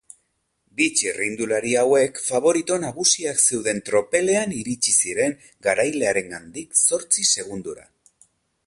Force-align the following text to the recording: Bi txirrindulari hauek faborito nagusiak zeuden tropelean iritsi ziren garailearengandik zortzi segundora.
Bi 0.77 0.85
txirrindulari 0.99 1.73
hauek 1.81 2.21
faborito 2.29 2.77
nagusiak 2.85 3.43
zeuden 3.45 3.83
tropelean 3.91 4.57
iritsi 4.63 4.97
ziren 5.03 5.37
garailearengandik 5.69 6.79
zortzi 6.89 7.31
segundora. 7.39 7.89